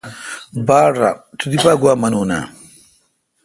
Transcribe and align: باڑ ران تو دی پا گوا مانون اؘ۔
باڑ 0.67 0.91
ران 0.99 1.15
تو 1.37 1.45
دی 1.51 1.57
پا 1.63 1.71
گوا 1.81 1.93
مانون 2.01 2.31
اؘ۔ 2.37 2.41